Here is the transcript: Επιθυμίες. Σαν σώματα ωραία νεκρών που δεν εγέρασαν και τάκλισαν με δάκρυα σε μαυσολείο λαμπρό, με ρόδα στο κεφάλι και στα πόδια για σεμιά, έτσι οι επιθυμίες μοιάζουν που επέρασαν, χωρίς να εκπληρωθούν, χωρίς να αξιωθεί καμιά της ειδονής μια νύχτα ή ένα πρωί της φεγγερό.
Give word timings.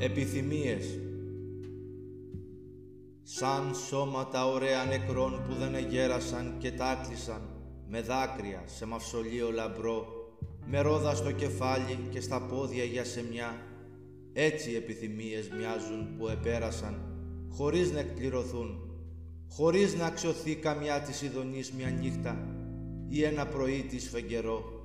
Επιθυμίες. 0.00 0.98
Σαν 3.22 3.74
σώματα 3.74 4.46
ωραία 4.46 4.84
νεκρών 4.84 5.42
που 5.48 5.54
δεν 5.54 5.74
εγέρασαν 5.74 6.54
και 6.58 6.72
τάκλισαν 6.72 7.42
με 7.88 8.00
δάκρυα 8.00 8.62
σε 8.66 8.86
μαυσολείο 8.86 9.50
λαμπρό, 9.50 10.06
με 10.66 10.80
ρόδα 10.80 11.14
στο 11.14 11.32
κεφάλι 11.32 11.98
και 12.10 12.20
στα 12.20 12.42
πόδια 12.42 12.84
για 12.84 13.04
σεμιά, 13.04 13.56
έτσι 14.32 14.70
οι 14.70 14.76
επιθυμίες 14.76 15.48
μοιάζουν 15.58 16.16
που 16.18 16.28
επέρασαν, 16.28 17.00
χωρίς 17.48 17.92
να 17.92 17.98
εκπληρωθούν, 17.98 18.80
χωρίς 19.48 19.94
να 19.94 20.06
αξιωθεί 20.06 20.54
καμιά 20.54 21.00
της 21.00 21.22
ειδονής 21.22 21.72
μια 21.72 21.90
νύχτα 21.90 22.46
ή 23.08 23.24
ένα 23.24 23.46
πρωί 23.46 23.86
της 23.88 24.08
φεγγερό. 24.08 24.77